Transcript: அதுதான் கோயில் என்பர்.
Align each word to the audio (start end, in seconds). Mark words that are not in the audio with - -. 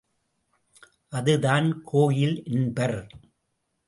அதுதான் 1.09 1.83
கோயில் 1.83 2.43
என்பர். 2.45 2.97